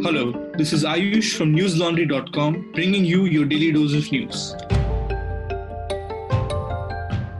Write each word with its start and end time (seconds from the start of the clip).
Hello, 0.00 0.52
this 0.56 0.72
is 0.72 0.84
Ayush 0.84 1.36
from 1.36 1.56
newslaundry.com 1.56 2.70
bringing 2.72 3.04
you 3.04 3.24
your 3.24 3.44
daily 3.44 3.72
dose 3.72 3.94
of 3.94 4.12
news. 4.12 4.54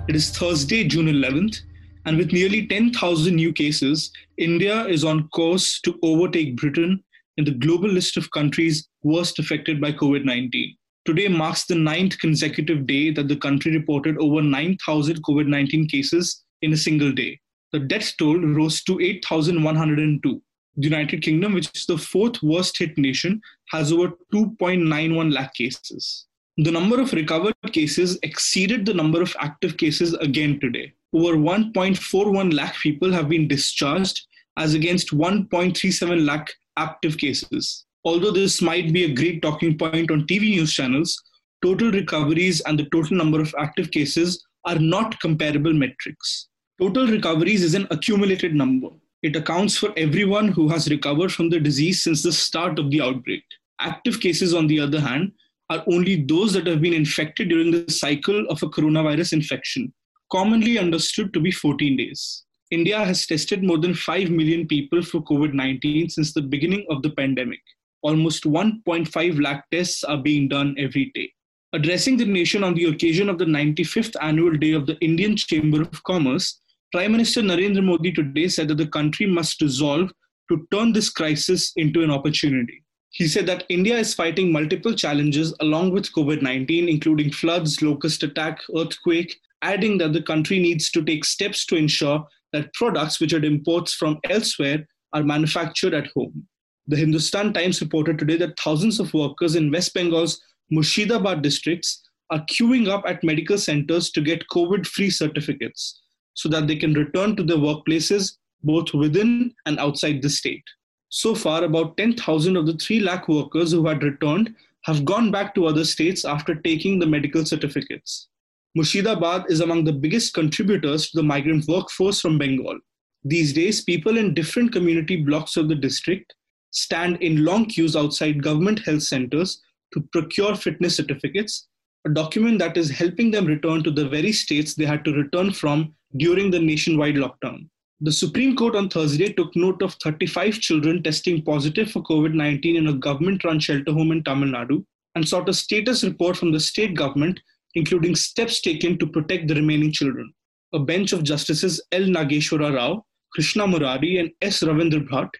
It 0.09 0.17
is 0.17 0.31
Thursday, 0.31 0.83
June 0.83 1.07
11th, 1.07 1.61
and 2.05 2.19
with 2.19 2.33
nearly 2.33 2.67
10,000 2.67 3.33
new 3.33 3.53
cases, 3.53 4.11
India 4.39 4.85
is 4.87 5.05
on 5.05 5.29
course 5.29 5.81
to 5.83 5.97
overtake 6.03 6.57
Britain 6.57 7.01
in 7.37 7.45
the 7.45 7.53
global 7.53 7.89
list 7.89 8.17
of 8.17 8.29
countries 8.33 8.89
worst 9.05 9.39
affected 9.39 9.81
by 9.81 9.93
COVID 9.93 10.25
19. 10.25 10.77
Today 11.05 11.29
marks 11.29 11.65
the 11.65 11.77
ninth 11.77 12.19
consecutive 12.19 12.89
day 12.89 13.13
that 13.13 13.29
the 13.29 13.37
country 13.37 13.71
reported 13.73 14.19
over 14.19 14.43
9,000 14.43 15.23
COVID 15.23 15.47
19 15.47 15.87
cases 15.87 16.43
in 16.63 16.73
a 16.73 16.77
single 16.77 17.13
day. 17.13 17.39
The 17.71 17.79
death 17.79 18.15
toll 18.19 18.41
rose 18.41 18.83
to 18.83 19.01
8,102. 19.01 20.43
The 20.79 20.85
United 20.85 21.23
Kingdom, 21.23 21.55
which 21.55 21.69
is 21.75 21.87
the 21.87 21.99
fourth 21.99 22.41
worst 22.41 22.79
hit 22.79 22.97
nation, 22.97 23.43
has 23.71 23.93
over 23.93 24.13
2.91 24.33 25.33
lakh 25.33 25.53
cases. 25.55 26.27
The 26.57 26.71
number 26.71 27.01
of 27.01 27.13
recovered 27.13 27.57
cases 27.73 28.17
exceeded 28.23 28.87
the 28.87 28.95
number 28.95 29.21
of 29.21 29.35
active 29.41 29.77
cases 29.77 30.15
again 30.15 30.61
today. 30.61 30.93
Over 31.13 31.37
1.41 31.37 32.55
lakh 32.55 32.77
people 32.77 33.11
have 33.11 33.29
been 33.29 33.49
discharged, 33.49 34.25
as 34.57 34.75
against 34.75 35.11
1.37 35.11 36.25
lakh 36.25 36.49
active 36.77 37.19
cases. 37.19 37.85
Although 38.05 38.31
this 38.31 38.63
might 38.63 38.93
be 38.93 39.05
a 39.05 39.15
great 39.15 39.43
talking 39.43 39.77
point 39.77 40.13
on 40.13 40.29
TV 40.29 40.51
news 40.51 40.73
channels, 40.73 41.21
total 41.61 41.91
recoveries 41.91 42.61
and 42.61 42.79
the 42.79 42.89
total 42.93 43.17
number 43.17 43.41
of 43.41 43.53
active 43.59 43.91
cases 43.91 44.47
are 44.65 44.79
not 44.79 45.19
comparable 45.19 45.73
metrics. 45.73 46.47
Total 46.81 47.09
recoveries 47.09 47.65
is 47.65 47.75
an 47.75 47.89
accumulated 47.91 48.55
number. 48.55 48.91
It 49.21 49.35
accounts 49.35 49.77
for 49.77 49.93
everyone 49.97 50.49
who 50.49 50.69
has 50.69 50.89
recovered 50.89 51.33
from 51.33 51.51
the 51.51 51.59
disease 51.59 52.03
since 52.03 52.23
the 52.23 52.33
start 52.33 52.79
of 52.79 52.91
the 52.91 53.01
outbreak. 53.01 53.43
Active 53.81 54.21
cases, 54.21 54.55
on 54.55 54.69
the 54.69 54.79
other 54.79 55.01
hand, 55.01 55.33
are 55.71 55.83
only 55.93 56.23
those 56.23 56.53
that 56.53 56.69
have 56.69 56.81
been 56.81 56.95
infected 56.95 57.49
during 57.49 57.73
the 57.73 57.91
cycle 57.91 58.47
of 58.49 58.63
a 58.63 58.69
coronavirus 58.69 59.33
infection, 59.33 59.93
commonly 60.31 60.79
understood 60.79 61.33
to 61.35 61.41
be 61.41 61.51
14 61.51 61.97
days. 61.97 62.45
India 62.71 63.05
has 63.05 63.27
tested 63.27 63.65
more 63.65 63.79
than 63.79 63.95
5 63.95 64.31
million 64.31 64.69
people 64.69 65.03
for 65.03 65.21
COVID 65.23 65.53
19 65.53 66.11
since 66.11 66.33
the 66.33 66.43
beginning 66.43 66.87
of 66.89 67.03
the 67.03 67.11
pandemic. 67.11 67.61
Almost 68.03 68.45
1.5 68.45 69.43
lakh 69.43 69.65
tests 69.71 70.05
are 70.05 70.19
being 70.19 70.49
done 70.49 70.77
every 70.79 71.11
day. 71.15 71.33
Addressing 71.73 72.19
the 72.19 72.25
nation 72.25 72.63
on 72.63 72.75
the 72.75 72.85
occasion 72.85 73.29
of 73.29 73.39
the 73.39 73.45
95th 73.45 74.15
annual 74.21 74.57
day 74.57 74.73
of 74.73 74.87
the 74.87 74.97
Indian 75.01 75.37
Chamber 75.37 75.83
of 75.83 76.03
Commerce, 76.05 76.61
Prime 76.91 77.13
Minister 77.13 77.43
Narendra 77.43 77.85
Modi 77.85 78.11
today 78.11 78.49
said 78.49 78.69
that 78.69 78.77
the 78.77 78.87
country 78.87 79.27
must 79.27 79.61
resolve 79.61 80.11
to 80.51 80.67
turn 80.73 80.95
this 80.95 81.11
crisis 81.11 81.71
into 81.77 82.03
an 82.03 82.11
opportunity. 82.11 82.83
He 83.11 83.29
said 83.29 83.45
that 83.45 83.65
India 83.69 83.99
is 83.99 84.15
fighting 84.15 84.51
multiple 84.51 84.95
challenges 84.95 85.55
along 85.61 85.93
with 85.93 86.11
COVID 86.15 86.41
19, 86.41 86.89
including 86.89 87.31
floods, 87.31 87.83
locust 87.83 88.23
attack, 88.23 88.61
earthquake, 88.75 89.39
adding 89.61 89.99
that 89.99 90.15
the 90.15 90.23
country 90.23 90.59
needs 90.59 90.91
to 90.93 91.05
take 91.05 91.27
steps 91.27 91.67
to 91.67 91.77
ensure 91.77 92.27
that 92.55 92.73
products 92.73 93.21
which 93.21 93.35
are 93.35 93.45
imports 93.45 93.93
from 93.93 94.19
elsewhere 94.31 94.89
are 95.13 95.23
manufactured 95.23 95.93
at 95.93 96.07
home. 96.17 96.49
The 96.87 96.97
Hindustan 96.97 97.53
Times 97.53 97.83
reported 97.83 98.19
today 98.19 98.39
that 98.39 98.59
thousands 98.59 98.99
of 98.99 99.13
workers 99.13 99.57
in 99.57 99.71
West 99.71 99.93
Bengal's 99.93 100.41
Murshidabad 100.73 101.43
districts 101.43 102.03
are 102.31 102.47
queuing 102.51 102.89
up 102.89 103.05
at 103.07 103.23
medical 103.23 103.59
centers 103.59 104.11
to 104.13 104.23
get 104.23 104.49
COVID 104.49 104.87
free 104.87 105.11
certificates 105.11 106.01
so 106.39 106.49
that 106.49 106.69
they 106.69 106.77
can 106.77 106.95
return 106.95 107.35
to 107.35 107.43
their 107.43 107.57
workplaces 107.57 108.37
both 108.63 108.95
within 108.95 109.53
and 109.67 109.77
outside 109.81 110.23
the 110.23 110.31
state. 110.31 110.63
So 111.09 111.35
far, 111.35 111.65
about 111.65 111.97
10,000 111.97 112.57
of 112.57 112.67
the 112.67 112.75
3 112.75 113.01
lakh 113.01 113.27
workers 113.29 113.73
who 113.73 113.85
had 113.89 114.05
returned 114.05 114.55
have 114.85 115.05
gone 115.05 115.33
back 115.33 115.53
to 115.55 115.67
other 115.67 115.85
states 115.85 116.25
after 116.25 116.55
taking 116.55 116.99
the 116.99 117.07
medical 117.07 117.45
certificates. 117.45 118.29
Murshidabad 118.77 119.51
is 119.51 119.61
among 119.61 119.83
the 119.83 119.93
biggest 119.93 120.33
contributors 120.33 121.11
to 121.11 121.17
the 121.17 121.25
migrant 121.25 121.67
workforce 121.67 122.21
from 122.21 122.39
Bengal. 122.39 122.79
These 123.25 123.53
days, 123.53 123.83
people 123.83 124.17
in 124.17 124.33
different 124.33 124.73
community 124.73 125.17
blocks 125.17 125.57
of 125.57 125.69
the 125.69 125.75
district 125.75 126.35
stand 126.71 127.21
in 127.21 127.45
long 127.45 127.67
queues 127.67 127.97
outside 127.97 128.45
government 128.45 128.79
health 128.85 129.03
centers 129.03 129.61
to 129.93 130.07
procure 130.13 130.55
fitness 130.55 130.95
certificates, 130.95 131.67
a 132.07 132.11
document 132.11 132.61
that 132.61 132.77
is 132.77 132.91
helping 132.91 133.33
them 133.33 133.47
return 133.47 133.83
to 133.83 133.91
the 133.91 134.09
very 134.09 134.31
states 134.31 134.75
they 134.75 134.85
had 134.85 135.05
to 135.05 135.13
return 135.13 135.53
from 135.53 135.95
during 136.17 136.51
the 136.51 136.59
nationwide 136.59 137.17
lockdown. 137.17 137.69
The 138.01 138.13
Supreme 138.13 138.57
Court 138.57 138.77
on 138.77 138.89
Thursday 138.89 139.33
took 139.33 139.55
note 139.57 139.83
of 139.83 139.95
35 139.95 140.61
children 140.61 141.03
testing 141.03 141.43
positive 141.43 141.91
for 141.91 142.03
COVID 142.05 142.33
19 142.33 142.77
in 142.77 142.87
a 142.87 142.93
government 142.93 143.45
run 143.45 143.59
shelter 143.59 143.93
home 143.93 144.13
in 144.13 144.23
Tamil 144.23 144.49
Nadu 144.49 144.85
and 145.15 145.29
sought 145.29 145.49
a 145.49 145.53
status 145.53 146.05
report 146.05 146.37
from 146.37 146.53
the 146.53 146.61
state 146.61 146.95
government, 146.95 147.41
including 147.75 148.15
steps 148.15 148.61
taken 148.61 148.99
to 148.99 149.07
protect 149.07 149.49
the 149.49 149.55
remaining 149.55 149.91
children. 149.93 150.33
A 150.75 150.79
bench 150.79 151.13
of 151.13 151.25
Justices 151.25 151.83
L. 151.93 152.03
Nageshwara 152.03 152.75
Rao, 152.75 153.05
Krishna 153.33 153.67
Murari, 153.67 154.19
and 154.21 154.31
S. 154.43 154.61
Ravindra 154.61 155.07
Bhatt 155.09 155.31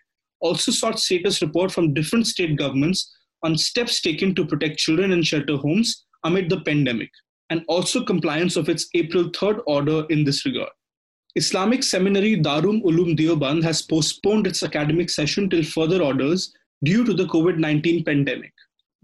also 0.41 0.73
sought 0.73 0.99
status 0.99 1.41
report 1.43 1.71
from 1.71 1.95
different 1.95 2.27
state 2.27 2.57
governments 2.57 3.15
on 3.45 3.57
steps 3.57 4.01
taken 4.01 4.35
to 4.35 4.45
protect 4.45 4.79
children 4.79 5.13
in 5.13 5.23
shelter 5.23 5.57
homes 5.57 6.07
amid 6.25 6.51
the 6.51 6.61
pandemic, 6.63 7.11
and 7.51 7.65
also 7.69 8.05
compliance 8.05 8.57
of 8.57 8.69
its 8.69 8.89
April 8.95 9.31
3rd 9.31 9.63
order 9.67 10.05
in 10.11 10.25
this 10.25 10.45
regard. 10.45 10.71
Islamic 11.35 11.83
seminary 11.83 12.37
Darul 12.37 12.83
Ulum 12.83 13.17
Deoband 13.17 13.63
has 13.63 13.83
postponed 13.83 14.47
its 14.47 14.63
academic 14.63 15.11
session 15.11 15.49
till 15.49 15.63
further 15.63 16.03
orders 16.03 16.55
due 16.85 17.05
to 17.05 17.13
the 17.13 17.27
COVID 17.27 17.59
19 17.59 18.05
pandemic. 18.05 18.53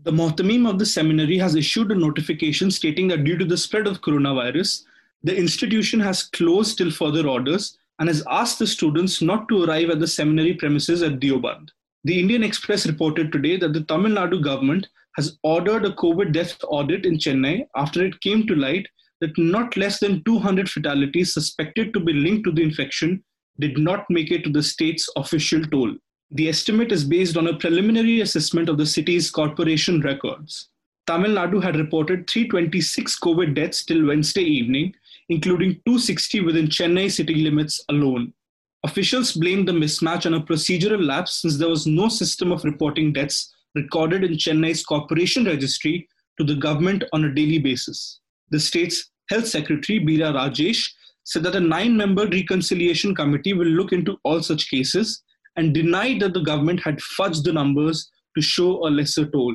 The 0.03 0.13
Mohtamim 0.13 0.69
of 0.69 0.79
the 0.79 0.87
seminary 0.87 1.39
has 1.39 1.55
issued 1.55 1.91
a 1.91 1.95
notification 1.95 2.71
stating 2.71 3.09
that 3.09 3.25
due 3.25 3.39
to 3.39 3.45
the 3.45 3.57
spread 3.57 3.87
of 3.87 4.01
coronavirus, 4.01 4.85
the 5.23 5.37
institution 5.37 6.01
has 6.01 6.25
closed 6.25 6.77
till 6.77 6.91
further 6.91 7.27
orders 7.27 7.79
and 7.99 8.09
has 8.09 8.23
asked 8.29 8.59
the 8.59 8.67
students 8.67 9.23
not 9.23 9.49
to 9.49 9.65
arrive 9.65 9.91
at 9.91 10.01
the 10.01 10.07
seminary 10.07 10.55
premises 10.55 11.03
at 11.03 11.21
Deoband. 11.21 11.69
The 12.07 12.21
Indian 12.21 12.43
Express 12.43 12.87
reported 12.87 13.33
today 13.33 13.57
that 13.57 13.73
the 13.73 13.83
Tamil 13.85 14.13
Nadu 14.13 14.43
government 14.43 14.89
has 15.17 15.39
ordered 15.43 15.87
a 15.87 15.93
COVID 15.93 16.33
death 16.33 16.55
audit 16.69 17.07
in 17.07 17.17
Chennai 17.17 17.67
after 17.77 18.05
it 18.05 18.21
came 18.21 18.47
to 18.47 18.55
light 18.55 18.87
that 19.23 19.39
not 19.39 19.75
less 19.79 20.01
than 20.01 20.23
200 20.25 20.69
fatalities 20.69 21.33
suspected 21.33 21.95
to 21.95 22.01
be 22.01 22.13
linked 22.13 22.45
to 22.45 22.53
the 22.53 22.63
infection 22.63 23.25
did 23.59 23.79
not 23.79 24.05
make 24.11 24.31
it 24.31 24.45
to 24.45 24.51
the 24.51 24.63
state's 24.63 25.09
official 25.17 25.63
toll. 25.63 25.97
The 26.31 26.51
estimate 26.51 26.93
is 26.93 27.05
based 27.05 27.39
on 27.39 27.47
a 27.47 27.57
preliminary 27.57 28.21
assessment 28.21 28.69
of 28.69 28.77
the 28.77 28.85
city's 28.85 29.31
corporation 29.31 30.03
records. 30.03 30.69
Tamil 31.07 31.31
Nadu 31.31 31.63
had 31.63 31.77
reported 31.77 32.29
326 32.29 33.19
COVID 33.21 33.55
deaths 33.55 33.83
till 33.83 34.07
Wednesday 34.07 34.43
evening, 34.43 34.95
including 35.31 35.81
260 35.87 36.41
within 36.41 36.67
Chennai 36.67 37.11
city 37.11 37.37
limits 37.37 37.83
alone. 37.89 38.35
Officials 38.85 39.33
blamed 39.33 39.67
the 39.67 39.73
mismatch 39.73 40.27
on 40.27 40.35
a 40.35 40.43
procedural 40.43 41.03
lapse 41.03 41.41
since 41.41 41.57
there 41.57 41.71
was 41.71 41.87
no 41.87 42.09
system 42.09 42.53
of 42.53 42.65
reporting 42.65 43.15
deaths 43.15 43.55
recorded 43.75 44.23
in 44.23 44.35
Chennai's 44.35 44.85
corporation 44.85 45.47
registry 45.47 46.07
to 46.39 46.45
the 46.45 46.55
government 46.55 47.03
on 47.15 47.25
a 47.25 47.35
daily 47.35 47.59
basis. 47.59 48.21
The 48.51 48.61
state's 48.61 49.11
health 49.31 49.49
secretary, 49.49 50.01
Beela 50.01 50.35
Rajesh, 50.35 50.91
said 51.25 51.45
that 51.45 51.57
a 51.57 51.61
nine 51.61 51.97
member 51.97 52.27
reconciliation 52.27 53.15
committee 53.15 53.55
will 53.55 53.69
look 53.69 53.93
into 53.93 54.19
all 54.23 54.43
such 54.43 54.71
cases 54.71 55.23
and 55.57 55.73
denied 55.73 56.21
that 56.21 56.35
the 56.35 56.43
government 56.43 56.81
had 56.81 56.99
fudged 56.99 57.43
the 57.43 57.55
numbers 57.55 58.11
to 58.37 58.43
show 58.43 58.87
a 58.87 58.91
lesser 58.91 59.25
toll. 59.25 59.55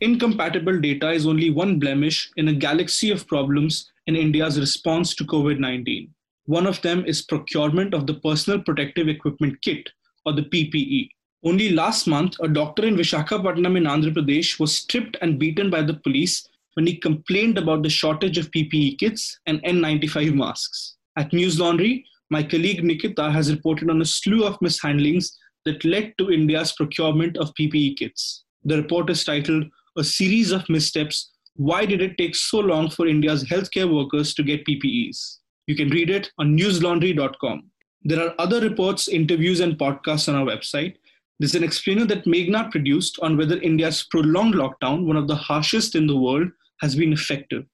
Incompatible 0.00 0.80
data 0.80 1.10
is 1.10 1.26
only 1.26 1.50
one 1.50 1.78
blemish 1.78 2.30
in 2.38 2.48
a 2.48 2.54
galaxy 2.54 3.10
of 3.10 3.26
problems 3.26 3.92
in 4.06 4.16
India's 4.16 4.58
response 4.58 5.14
to 5.16 5.24
COVID 5.24 5.58
19. 5.58 6.14
One 6.46 6.66
of 6.66 6.80
them 6.82 7.04
is 7.04 7.22
procurement 7.22 7.92
of 7.92 8.06
the 8.06 8.14
Personal 8.14 8.60
Protective 8.60 9.08
Equipment 9.08 9.60
Kit, 9.62 9.88
or 10.24 10.32
the 10.32 10.42
PPE. 10.42 11.08
Only 11.44 11.70
last 11.70 12.06
month, 12.06 12.36
a 12.40 12.46
doctor 12.46 12.86
in 12.86 12.96
Vishakhapatnam 12.96 13.76
in 13.76 13.84
Andhra 13.84 14.14
Pradesh 14.14 14.60
was 14.60 14.76
stripped 14.76 15.16
and 15.20 15.40
beaten 15.40 15.70
by 15.70 15.82
the 15.82 15.94
police 15.94 16.48
when 16.74 16.86
he 16.86 16.96
complained 16.96 17.58
about 17.58 17.82
the 17.82 17.88
shortage 17.88 18.38
of 18.38 18.50
PPE 18.52 18.98
kits 18.98 19.40
and 19.46 19.60
N95 19.64 20.34
masks. 20.34 20.96
At 21.16 21.32
News 21.32 21.58
Laundry, 21.58 22.04
my 22.30 22.44
colleague 22.44 22.84
Nikita 22.84 23.30
has 23.30 23.50
reported 23.50 23.90
on 23.90 24.00
a 24.00 24.04
slew 24.04 24.44
of 24.44 24.58
mishandlings 24.60 25.32
that 25.64 25.84
led 25.84 26.14
to 26.18 26.30
India's 26.30 26.72
procurement 26.72 27.36
of 27.38 27.52
PPE 27.54 27.96
kits. 27.96 28.44
The 28.64 28.76
report 28.76 29.10
is 29.10 29.24
titled 29.24 29.64
A 29.98 30.04
Series 30.04 30.52
of 30.52 30.68
Missteps 30.68 31.32
Why 31.56 31.86
Did 31.86 32.02
It 32.02 32.16
Take 32.18 32.36
So 32.36 32.58
Long 32.58 32.88
for 32.88 33.08
India's 33.08 33.42
Healthcare 33.42 33.92
Workers 33.92 34.32
to 34.34 34.44
Get 34.44 34.64
PPEs? 34.64 35.38
You 35.66 35.74
can 35.74 35.88
read 35.90 36.10
it 36.10 36.30
on 36.38 36.56
newslaundry.com. 36.56 37.70
There 38.02 38.24
are 38.24 38.34
other 38.38 38.60
reports, 38.60 39.08
interviews, 39.08 39.60
and 39.60 39.76
podcasts 39.76 40.28
on 40.28 40.36
our 40.36 40.46
website. 40.46 40.96
There's 41.38 41.56
an 41.56 41.64
explainer 41.64 42.06
that 42.06 42.24
Meghna 42.24 42.70
produced 42.70 43.18
on 43.20 43.36
whether 43.36 43.60
India's 43.60 44.06
prolonged 44.10 44.54
lockdown, 44.54 45.04
one 45.04 45.16
of 45.16 45.26
the 45.26 45.34
harshest 45.34 45.96
in 45.96 46.06
the 46.06 46.16
world, 46.16 46.48
has 46.80 46.94
been 46.94 47.12
effective. 47.12 47.64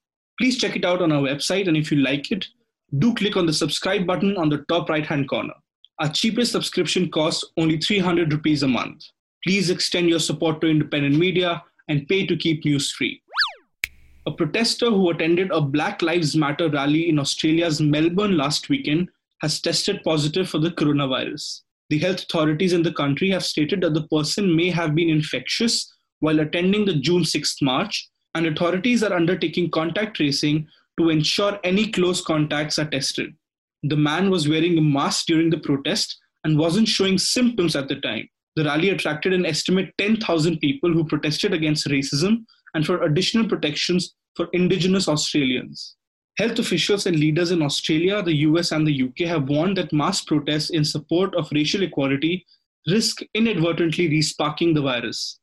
Please 0.40 0.58
check 0.58 0.74
it 0.74 0.84
out 0.84 1.02
on 1.02 1.12
our 1.12 1.22
website, 1.22 1.68
and 1.68 1.76
if 1.76 1.92
you 1.92 1.98
like 1.98 2.32
it, 2.32 2.46
do 2.98 3.14
click 3.14 3.36
on 3.36 3.46
the 3.46 3.52
subscribe 3.52 4.06
button 4.06 4.36
on 4.36 4.48
the 4.48 4.64
top 4.68 4.88
right 4.88 5.06
hand 5.06 5.28
corner. 5.28 5.54
Our 5.98 6.08
cheapest 6.08 6.52
subscription 6.52 7.10
costs 7.10 7.44
only 7.58 7.78
300 7.78 8.32
rupees 8.32 8.62
a 8.62 8.68
month. 8.68 9.04
Please 9.44 9.70
extend 9.70 10.08
your 10.08 10.18
support 10.18 10.60
to 10.60 10.68
independent 10.68 11.16
media 11.16 11.62
and 11.88 12.08
pay 12.08 12.26
to 12.26 12.36
keep 12.36 12.64
news 12.64 12.90
free. 12.90 13.22
A 14.24 14.30
protester 14.30 14.86
who 14.86 15.10
attended 15.10 15.50
a 15.50 15.60
Black 15.60 16.00
Lives 16.00 16.36
Matter 16.36 16.70
rally 16.70 17.08
in 17.08 17.18
Australia's 17.18 17.80
Melbourne 17.80 18.36
last 18.36 18.68
weekend 18.68 19.08
has 19.40 19.60
tested 19.60 20.00
positive 20.04 20.48
for 20.48 20.58
the 20.58 20.70
coronavirus. 20.70 21.62
The 21.90 21.98
health 21.98 22.22
authorities 22.22 22.72
in 22.72 22.84
the 22.84 22.92
country 22.92 23.30
have 23.30 23.44
stated 23.44 23.80
that 23.80 23.94
the 23.94 24.06
person 24.06 24.54
may 24.54 24.70
have 24.70 24.94
been 24.94 25.08
infectious 25.08 25.92
while 26.20 26.38
attending 26.38 26.84
the 26.84 26.94
June 26.94 27.22
6th 27.24 27.60
march, 27.62 28.08
and 28.36 28.46
authorities 28.46 29.02
are 29.02 29.12
undertaking 29.12 29.72
contact 29.72 30.16
tracing 30.18 30.68
to 31.00 31.10
ensure 31.10 31.58
any 31.64 31.90
close 31.90 32.22
contacts 32.22 32.78
are 32.78 32.88
tested. 32.88 33.34
The 33.82 33.96
man 33.96 34.30
was 34.30 34.48
wearing 34.48 34.78
a 34.78 34.82
mask 34.82 35.26
during 35.26 35.50
the 35.50 35.58
protest 35.58 36.16
and 36.44 36.56
wasn't 36.56 36.86
showing 36.86 37.18
symptoms 37.18 37.74
at 37.74 37.88
the 37.88 37.96
time. 37.96 38.28
The 38.54 38.64
rally 38.64 38.90
attracted 38.90 39.32
an 39.32 39.46
estimate 39.46 39.92
10,000 39.98 40.58
people 40.60 40.92
who 40.92 41.04
protested 41.04 41.52
against 41.52 41.88
racism 41.88 42.44
and 42.74 42.86
for 42.86 43.02
additional 43.02 43.48
protections 43.48 44.14
for 44.36 44.48
Indigenous 44.52 45.08
Australians. 45.08 45.96
Health 46.38 46.58
officials 46.58 47.06
and 47.06 47.16
leaders 47.16 47.50
in 47.50 47.60
Australia, 47.60 48.22
the 48.22 48.36
US, 48.48 48.72
and 48.72 48.86
the 48.86 49.02
UK 49.02 49.28
have 49.28 49.48
warned 49.48 49.76
that 49.76 49.92
mass 49.92 50.22
protests 50.22 50.70
in 50.70 50.84
support 50.84 51.34
of 51.34 51.50
racial 51.52 51.82
equality 51.82 52.46
risk 52.88 53.20
inadvertently 53.34 54.08
resparking 54.08 54.74
the 54.74 54.80
virus. 54.80 55.38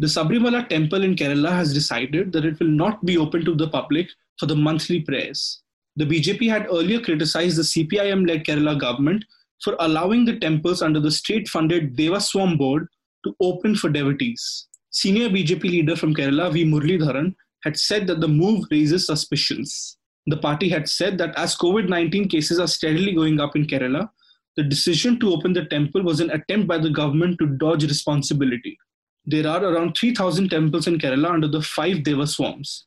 The 0.00 0.08
Sabarimala 0.08 0.68
temple 0.68 1.04
in 1.04 1.14
Kerala 1.14 1.52
has 1.52 1.72
decided 1.72 2.32
that 2.32 2.44
it 2.44 2.58
will 2.58 2.66
not 2.66 3.04
be 3.04 3.16
open 3.16 3.44
to 3.44 3.54
the 3.54 3.68
public 3.68 4.08
for 4.38 4.46
the 4.46 4.56
monthly 4.56 5.00
prayers. 5.00 5.62
The 5.96 6.04
BJP 6.04 6.48
had 6.48 6.66
earlier 6.66 7.00
criticized 7.00 7.56
the 7.56 7.62
CPIM 7.62 8.26
led 8.26 8.44
Kerala 8.44 8.78
government 8.78 9.24
for 9.62 9.76
allowing 9.78 10.24
the 10.24 10.38
temples 10.40 10.82
under 10.82 10.98
the 10.98 11.10
state 11.10 11.48
funded 11.48 11.96
Devaswam 11.96 12.58
board 12.58 12.88
to 13.24 13.36
open 13.40 13.76
for 13.76 13.88
devotees. 13.88 14.66
Senior 14.94 15.28
BJP 15.28 15.64
leader 15.64 15.96
from 15.96 16.14
Kerala, 16.14 16.52
V. 16.52 16.64
Muralidharan, 16.64 17.34
had 17.64 17.76
said 17.76 18.06
that 18.06 18.20
the 18.20 18.28
move 18.28 18.64
raises 18.70 19.06
suspicions. 19.06 19.98
The 20.28 20.36
party 20.36 20.68
had 20.68 20.88
said 20.88 21.18
that 21.18 21.36
as 21.36 21.56
COVID 21.56 21.88
19 21.88 22.28
cases 22.28 22.60
are 22.60 22.68
steadily 22.68 23.12
going 23.12 23.40
up 23.40 23.56
in 23.56 23.66
Kerala, 23.66 24.08
the 24.56 24.62
decision 24.62 25.18
to 25.18 25.32
open 25.32 25.52
the 25.52 25.64
temple 25.64 26.04
was 26.04 26.20
an 26.20 26.30
attempt 26.30 26.68
by 26.68 26.78
the 26.78 26.90
government 26.90 27.40
to 27.40 27.56
dodge 27.58 27.82
responsibility. 27.82 28.78
There 29.26 29.48
are 29.48 29.64
around 29.64 29.96
3,000 29.96 30.48
temples 30.50 30.86
in 30.86 31.00
Kerala 31.00 31.30
under 31.30 31.48
the 31.48 31.62
five 31.62 32.04
Devaswams, 32.04 32.84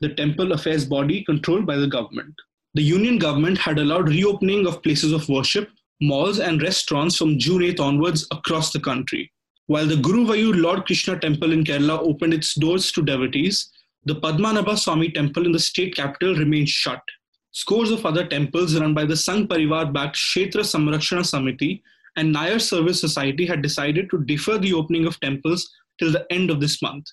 the 0.00 0.08
temple 0.08 0.50
affairs 0.54 0.84
body 0.84 1.22
controlled 1.22 1.66
by 1.66 1.76
the 1.76 1.86
government. 1.86 2.34
The 2.74 2.82
union 2.82 3.16
government 3.16 3.58
had 3.58 3.78
allowed 3.78 4.08
reopening 4.08 4.66
of 4.66 4.82
places 4.82 5.12
of 5.12 5.28
worship, 5.28 5.68
malls, 6.00 6.40
and 6.40 6.60
restaurants 6.60 7.16
from 7.16 7.38
June 7.38 7.62
8 7.62 7.78
onwards 7.78 8.26
across 8.32 8.72
the 8.72 8.80
country. 8.80 9.30
While 9.66 9.86
the 9.86 9.94
Guruvayur 9.94 10.60
Lord 10.60 10.84
Krishna 10.84 11.18
temple 11.18 11.52
in 11.52 11.64
Kerala 11.64 11.98
opened 11.98 12.34
its 12.34 12.54
doors 12.54 12.92
to 12.92 13.02
devotees, 13.02 13.70
the 14.04 14.16
Padmanabha 14.16 14.78
Swami 14.78 15.10
temple 15.10 15.46
in 15.46 15.52
the 15.52 15.58
state 15.58 15.96
capital 15.96 16.34
remained 16.34 16.68
shut. 16.68 17.00
Scores 17.52 17.90
of 17.90 18.04
other 18.04 18.26
temples 18.26 18.78
run 18.78 18.92
by 18.92 19.06
the 19.06 19.14
Sangh 19.14 19.48
Parivar 19.48 19.90
backed 19.90 20.16
Kshetra 20.16 20.64
Samrakshana 20.64 21.22
Samiti 21.22 21.80
and 22.16 22.30
Nair 22.30 22.58
Service 22.58 23.00
Society 23.00 23.46
had 23.46 23.62
decided 23.62 24.10
to 24.10 24.22
defer 24.24 24.58
the 24.58 24.74
opening 24.74 25.06
of 25.06 25.18
temples 25.20 25.70
till 25.98 26.12
the 26.12 26.26
end 26.30 26.50
of 26.50 26.60
this 26.60 26.82
month. 26.82 27.06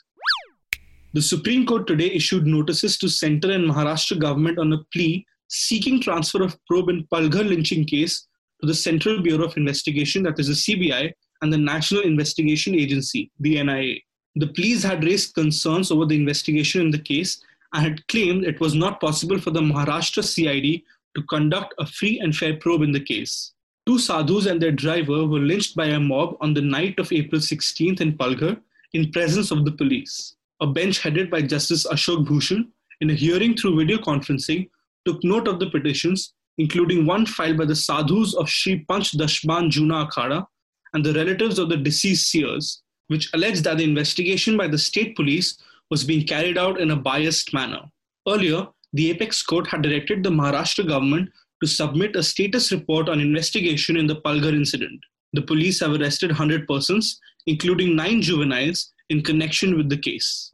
The 1.14 1.22
Supreme 1.22 1.66
Court 1.66 1.88
today 1.88 2.12
issued 2.12 2.46
notices 2.46 2.98
to 2.98 3.08
Centre 3.08 3.52
and 3.52 3.64
Maharashtra 3.64 4.20
government 4.20 4.60
on 4.60 4.74
a 4.74 4.84
plea 4.92 5.26
seeking 5.48 6.02
transfer 6.02 6.44
of 6.44 6.58
probe 6.66 6.90
in 6.90 7.08
Palghar 7.14 7.48
lynching 7.48 7.86
case 7.86 8.28
to 8.60 8.68
the 8.68 8.74
Central 8.74 9.22
Bureau 9.22 9.46
of 9.46 9.56
Investigation, 9.56 10.24
that 10.24 10.40
is 10.40 10.48
the 10.48 10.76
CBI, 10.76 11.14
and 11.42 11.52
the 11.52 11.58
National 11.58 12.02
Investigation 12.02 12.76
Agency, 12.76 13.32
the 13.40 13.62
NIA. 13.64 13.96
The 14.36 14.48
police 14.48 14.84
had 14.84 15.04
raised 15.04 15.34
concerns 15.34 15.92
over 15.92 16.06
the 16.06 16.16
investigation 16.16 16.82
in 16.82 16.92
the 16.92 17.00
case 17.00 17.44
and 17.74 17.84
had 17.84 18.08
claimed 18.08 18.46
it 18.46 18.60
was 18.60 18.76
not 18.76 19.02
possible 19.02 19.40
for 19.40 19.52
the 19.52 19.62
Maharashtra 19.62 20.24
CID 20.24 20.82
to 21.16 21.24
conduct 21.24 21.74
a 21.80 21.86
free 21.86 22.20
and 22.20 22.36
fair 22.36 22.56
probe 22.56 22.84
in 22.84 22.92
the 22.92 23.00
case. 23.00 23.54
Two 23.86 23.98
sadhus 23.98 24.46
and 24.46 24.62
their 24.62 24.72
driver 24.72 25.26
were 25.26 25.40
lynched 25.40 25.76
by 25.76 25.88
a 25.88 26.00
mob 26.00 26.38
on 26.40 26.54
the 26.54 26.62
night 26.62 27.00
of 27.00 27.12
April 27.12 27.42
16th 27.42 28.00
in 28.00 28.18
Palghar 28.18 28.58
in 28.94 29.12
presence 29.12 29.52
of 29.52 29.66
the 29.66 29.72
police. 29.72 30.36
A 30.62 30.68
bench 30.68 31.00
headed 31.00 31.32
by 31.32 31.42
Justice 31.42 31.88
Ashok 31.88 32.26
Bhushan, 32.26 32.70
in 33.02 33.10
a 33.10 33.14
hearing 33.14 33.56
through 33.56 33.78
video 33.78 33.98
conferencing, 33.98 34.70
took 35.06 35.24
note 35.24 35.48
of 35.48 35.60
the 35.60 35.70
petitions, 35.72 36.34
including 36.60 37.06
one 37.06 37.26
filed 37.26 37.58
by 37.58 37.66
the 37.66 37.76
sadhus 37.76 38.36
of 38.36 38.48
Sri 38.48 38.86
Panch 38.86 39.18
Dashnam 39.18 39.70
Juna 39.70 40.08
Akhada 40.08 40.46
and 40.94 41.04
the 41.04 41.14
relatives 41.14 41.60
of 41.60 41.70
the 41.70 41.78
deceased 41.78 42.30
seers, 42.30 42.82
which 43.08 43.30
alleged 43.34 43.64
that 43.64 43.78
the 43.78 43.84
investigation 43.84 44.58
by 44.58 44.68
the 44.68 44.78
state 44.78 45.16
police 45.16 45.58
was 45.90 46.04
being 46.04 46.26
carried 46.26 46.58
out 46.58 46.80
in 46.80 46.92
a 46.92 46.96
biased 46.96 47.54
manner. 47.54 47.82
Earlier, 48.28 48.68
the 48.94 49.12
apex 49.12 49.42
court 49.44 49.68
had 49.68 49.82
directed 49.82 50.24
the 50.24 50.30
Maharashtra 50.30 50.88
government 50.88 51.30
to 51.62 51.68
submit 51.68 52.16
a 52.16 52.24
status 52.24 52.72
report 52.72 53.10
on 53.10 53.20
investigation 53.20 53.98
in 53.98 54.08
the 54.08 54.16
Palghar 54.16 54.54
incident. 54.54 55.00
The 55.34 55.42
police 55.42 55.80
have 55.80 55.92
arrested 55.92 56.32
100 56.32 56.68
persons, 56.68 57.20
including 57.46 57.96
nine 57.96 58.22
juveniles, 58.22 58.92
in 59.10 59.22
connection 59.22 59.78
with 59.78 59.90
the 59.90 59.98
case. 59.98 60.52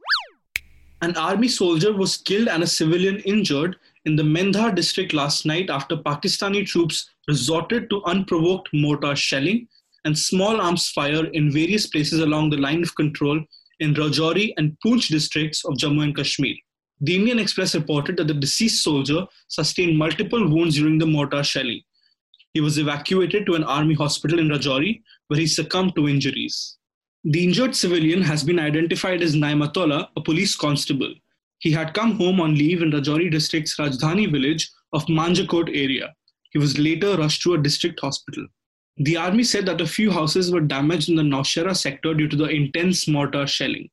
An 1.00 1.16
army 1.16 1.48
soldier 1.48 1.92
was 1.92 2.16
killed 2.16 2.48
and 2.48 2.62
a 2.62 2.66
civilian 2.66 3.20
injured 3.20 3.76
in 4.04 4.16
the 4.16 4.24
Mendhar 4.24 4.74
district 4.74 5.12
last 5.12 5.46
night 5.46 5.70
after 5.70 5.96
Pakistani 5.96 6.66
troops 6.66 7.08
resorted 7.28 7.88
to 7.90 8.02
unprovoked 8.04 8.68
mortar 8.72 9.14
shelling 9.14 9.68
and 10.04 10.18
small 10.18 10.60
arms 10.60 10.88
fire 10.88 11.26
in 11.26 11.50
various 11.50 11.86
places 11.86 12.20
along 12.20 12.50
the 12.50 12.56
line 12.56 12.82
of 12.82 12.94
control 12.94 13.40
in 13.80 13.94
Rajouri 13.94 14.52
and 14.56 14.76
Poonch 14.84 15.08
districts 15.08 15.64
of 15.64 15.74
Jammu 15.74 16.02
and 16.02 16.16
Kashmir. 16.16 16.54
The 17.00 17.14
Indian 17.14 17.38
Express 17.38 17.74
reported 17.74 18.16
that 18.16 18.26
the 18.26 18.34
deceased 18.34 18.82
soldier 18.82 19.26
sustained 19.46 19.96
multiple 19.96 20.48
wounds 20.48 20.76
during 20.76 20.98
the 20.98 21.06
mortar 21.06 21.44
shelling. 21.44 21.82
He 22.54 22.60
was 22.60 22.78
evacuated 22.78 23.46
to 23.46 23.54
an 23.54 23.64
army 23.64 23.94
hospital 23.94 24.38
in 24.38 24.48
Rajouri, 24.48 25.02
where 25.28 25.38
he 25.38 25.46
succumbed 25.46 25.94
to 25.94 26.08
injuries. 26.08 26.76
The 27.24 27.44
injured 27.44 27.76
civilian 27.76 28.22
has 28.22 28.42
been 28.42 28.58
identified 28.58 29.22
as 29.22 29.36
Naimatola, 29.36 30.08
a 30.16 30.20
police 30.20 30.56
constable. 30.56 31.14
He 31.58 31.70
had 31.70 31.94
come 31.94 32.16
home 32.16 32.40
on 32.40 32.54
leave 32.54 32.82
in 32.82 32.90
Rajouri 32.90 33.30
district's 33.30 33.76
Rajdhani 33.76 34.32
village 34.32 34.70
of 34.92 35.04
Manjakot 35.06 35.68
area. 35.68 36.14
He 36.50 36.58
was 36.58 36.78
later 36.78 37.16
rushed 37.16 37.42
to 37.42 37.54
a 37.54 37.62
district 37.62 38.00
hospital. 38.00 38.46
The 39.00 39.16
army 39.16 39.44
said 39.44 39.64
that 39.66 39.80
a 39.80 39.86
few 39.86 40.10
houses 40.10 40.50
were 40.50 40.60
damaged 40.60 41.08
in 41.08 41.14
the 41.14 41.22
Nowshera 41.22 41.76
sector 41.76 42.14
due 42.14 42.26
to 42.26 42.34
the 42.34 42.48
intense 42.48 43.06
mortar 43.06 43.46
shelling. 43.46 43.88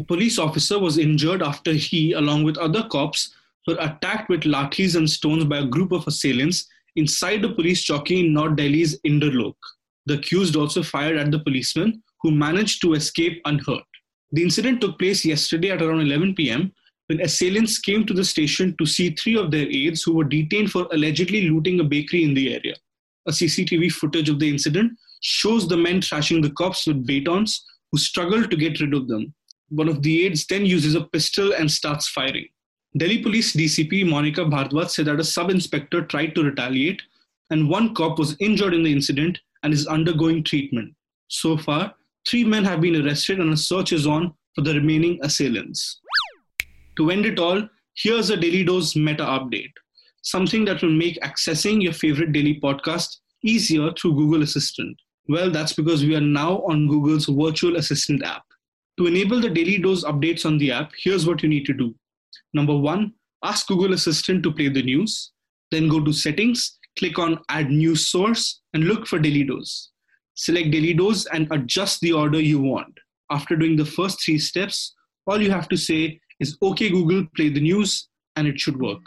A 0.00 0.02
police 0.02 0.40
officer 0.40 0.76
was 0.80 0.98
injured 0.98 1.40
after 1.40 1.72
he, 1.72 2.12
along 2.12 2.42
with 2.42 2.58
other 2.58 2.82
cops, 2.90 3.32
were 3.64 3.76
attacked 3.78 4.28
with 4.28 4.42
lathis 4.42 4.96
and 4.96 5.08
stones 5.08 5.44
by 5.44 5.58
a 5.58 5.66
group 5.66 5.92
of 5.92 6.04
assailants 6.08 6.66
inside 6.96 7.44
a 7.44 7.54
police 7.54 7.86
chowki 7.86 8.26
in 8.26 8.32
North 8.32 8.56
Delhi's 8.56 9.00
Inderlok. 9.02 9.54
The 10.06 10.14
accused 10.14 10.56
also 10.56 10.82
fired 10.82 11.16
at 11.16 11.30
the 11.30 11.38
policeman, 11.38 12.02
who 12.22 12.32
managed 12.32 12.80
to 12.82 12.94
escape 12.94 13.40
unhurt. 13.44 13.84
The 14.32 14.42
incident 14.42 14.80
took 14.80 14.98
place 14.98 15.24
yesterday 15.24 15.70
at 15.70 15.80
around 15.80 16.00
11 16.00 16.34
pm 16.34 16.72
when 17.06 17.20
assailants 17.20 17.78
came 17.78 18.04
to 18.06 18.14
the 18.14 18.24
station 18.24 18.74
to 18.78 18.86
see 18.86 19.10
three 19.10 19.36
of 19.36 19.52
their 19.52 19.68
aides 19.68 20.02
who 20.02 20.14
were 20.14 20.24
detained 20.24 20.72
for 20.72 20.88
allegedly 20.90 21.48
looting 21.48 21.78
a 21.78 21.84
bakery 21.84 22.24
in 22.24 22.34
the 22.34 22.52
area 22.52 22.74
a 23.26 23.30
CCTV 23.30 23.92
footage 23.92 24.28
of 24.28 24.38
the 24.38 24.48
incident 24.48 24.92
shows 25.20 25.68
the 25.68 25.76
men 25.76 26.00
trashing 26.00 26.42
the 26.42 26.50
cops 26.50 26.86
with 26.86 27.06
batons 27.06 27.64
who 27.90 27.98
struggle 27.98 28.44
to 28.44 28.56
get 28.56 28.80
rid 28.80 28.94
of 28.94 29.08
them. 29.08 29.34
One 29.68 29.88
of 29.88 30.02
the 30.02 30.26
aides 30.26 30.46
then 30.46 30.66
uses 30.66 30.94
a 30.94 31.04
pistol 31.04 31.52
and 31.52 31.70
starts 31.70 32.08
firing. 32.08 32.48
Delhi 32.96 33.22
Police 33.22 33.54
DCP 33.54 34.08
Monica 34.08 34.42
Bhardwaj 34.42 34.90
said 34.90 35.06
that 35.06 35.20
a 35.20 35.24
sub 35.24 35.50
inspector 35.50 36.02
tried 36.02 36.34
to 36.34 36.42
retaliate 36.42 37.00
and 37.50 37.68
one 37.68 37.94
cop 37.94 38.18
was 38.18 38.36
injured 38.40 38.74
in 38.74 38.82
the 38.82 38.92
incident 38.92 39.38
and 39.62 39.72
is 39.72 39.86
undergoing 39.86 40.42
treatment. 40.42 40.94
So 41.28 41.56
far, 41.56 41.94
three 42.28 42.44
men 42.44 42.64
have 42.64 42.80
been 42.80 43.04
arrested 43.04 43.40
and 43.40 43.52
a 43.52 43.56
search 43.56 43.92
is 43.92 44.06
on 44.06 44.34
for 44.54 44.62
the 44.62 44.74
remaining 44.74 45.18
assailants. 45.22 46.00
To 46.96 47.10
end 47.10 47.24
it 47.24 47.38
all, 47.38 47.66
here's 47.94 48.30
a 48.30 48.36
Daily 48.36 48.64
Dose 48.64 48.94
meta 48.94 49.24
update 49.24 49.72
something 50.22 50.64
that 50.64 50.82
will 50.82 50.90
make 50.90 51.20
accessing 51.20 51.82
your 51.82 51.92
favorite 51.92 52.32
daily 52.32 52.58
podcast 52.60 53.18
easier 53.44 53.92
through 53.92 54.14
Google 54.14 54.42
Assistant? 54.42 54.96
Well, 55.28 55.50
that's 55.50 55.72
because 55.72 56.04
we 56.04 56.16
are 56.16 56.20
now 56.20 56.62
on 56.62 56.88
Google's 56.88 57.26
virtual 57.26 57.76
assistant 57.76 58.24
app. 58.24 58.42
To 58.98 59.06
enable 59.06 59.40
the 59.40 59.50
daily 59.50 59.78
dose 59.78 60.04
updates 60.04 60.44
on 60.44 60.58
the 60.58 60.72
app, 60.72 60.90
here's 61.02 61.26
what 61.26 61.42
you 61.42 61.48
need 61.48 61.64
to 61.66 61.72
do. 61.72 61.94
Number 62.52 62.76
one, 62.76 63.12
ask 63.42 63.66
Google 63.66 63.94
Assistant 63.94 64.42
to 64.42 64.52
play 64.52 64.68
the 64.68 64.82
news. 64.82 65.32
Then 65.70 65.88
go 65.88 66.04
to 66.04 66.12
settings, 66.12 66.78
click 66.98 67.18
on 67.18 67.38
add 67.48 67.70
news 67.70 68.08
source, 68.08 68.60
and 68.74 68.84
look 68.84 69.06
for 69.06 69.18
daily 69.18 69.44
dose. 69.44 69.90
Select 70.34 70.70
daily 70.70 70.92
dose 70.92 71.26
and 71.26 71.48
adjust 71.50 72.00
the 72.00 72.12
order 72.12 72.40
you 72.40 72.60
want. 72.60 72.92
After 73.30 73.56
doing 73.56 73.76
the 73.76 73.86
first 73.86 74.22
three 74.22 74.38
steps, 74.38 74.94
all 75.26 75.40
you 75.40 75.50
have 75.50 75.68
to 75.68 75.76
say 75.76 76.20
is 76.40 76.58
OK 76.60 76.90
Google, 76.90 77.26
play 77.36 77.48
the 77.48 77.60
news, 77.60 78.08
and 78.36 78.46
it 78.46 78.60
should 78.60 78.78
work. 78.80 79.02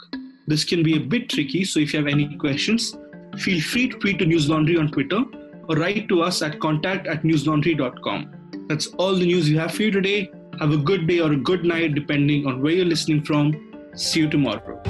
This 0.48 0.64
can 0.64 0.84
be 0.84 0.98
a 0.98 1.00
bit 1.00 1.30
tricky, 1.30 1.66
so 1.66 1.80
if 1.80 1.94
you 1.94 2.00
have 2.00 2.08
any 2.08 2.38
questions, 2.38 2.96
feel 3.40 3.62
free 3.62 3.90
to 3.90 3.98
tweet 3.98 4.20
to 4.20 4.26
News 4.26 4.48
Laundry 4.48 4.78
on 4.78 4.92
Twitter 4.92 5.24
or 5.68 5.76
write 5.76 6.08
to 6.10 6.22
us 6.22 6.44
at 6.44 6.60
contact 6.60 7.08
at 7.08 7.24
newslaundry.com. 7.24 8.68
That's 8.68 8.88
all 8.98 9.16
the 9.16 9.26
news 9.26 9.50
we 9.50 9.56
have 9.58 9.74
for 9.74 9.82
you 9.84 9.92
today. 9.92 10.30
Have 10.60 10.72
a 10.72 10.78
good 10.78 11.08
day 11.08 11.20
or 11.20 11.32
a 11.32 11.38
good 11.38 11.66
night, 11.66 11.96
depending 11.96 12.46
on 12.46 12.62
where 12.62 12.74
you're 12.74 12.86
listening 12.86 13.24
from. 13.24 13.90
See 13.96 14.20
you 14.20 14.30
tomorrow. 14.30 14.82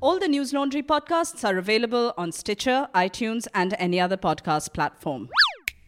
All 0.00 0.18
the 0.18 0.26
News 0.26 0.52
Laundry 0.52 0.82
podcasts 0.82 1.48
are 1.48 1.58
available 1.58 2.14
on 2.16 2.32
Stitcher, 2.32 2.88
iTunes, 2.94 3.46
and 3.54 3.74
any 3.78 4.00
other 4.00 4.16
podcast 4.16 4.72
platform. 4.72 5.28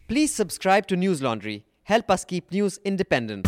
Please 0.07 0.33
subscribe 0.33 0.87
to 0.87 0.95
News 0.95 1.21
Laundry. 1.21 1.65
Help 1.83 2.09
us 2.11 2.23
keep 2.23 2.51
news 2.51 2.79
independent. 2.85 3.47